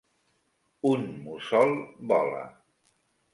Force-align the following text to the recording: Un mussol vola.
Un 0.91 1.03
mussol 1.25 1.75
vola. 2.13 2.41